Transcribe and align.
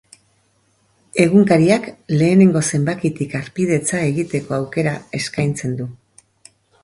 Egunkariak 1.23 1.83
lehenengo 2.21 2.63
zenbakitik 2.71 3.35
harpidetza 3.41 4.01
egiteko 4.07 4.57
aukera 4.59 4.95
eskaintzen 5.21 5.77
du. 5.83 5.89